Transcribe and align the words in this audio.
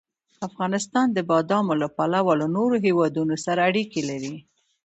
افغانستان 0.47 1.07
د 1.13 1.19
بادامو 1.29 1.73
له 1.81 1.87
پلوه 1.95 2.33
له 2.41 2.47
نورو 2.55 2.75
هېوادونو 2.85 3.35
سره 3.45 3.59
اړیکې 3.69 4.01
لري. 4.09 4.35